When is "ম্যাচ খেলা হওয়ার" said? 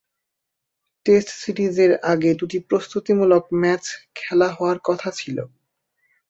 3.61-4.77